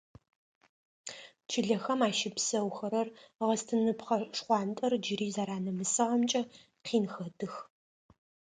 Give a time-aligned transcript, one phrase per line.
[1.49, 3.07] Чылэхэм ащыпсэухэрэр
[3.47, 6.41] гъэстыныпхъэ шхъуантӏэр джыри зэранэмысыгъэмкӏэ
[6.85, 7.53] къин хэтых.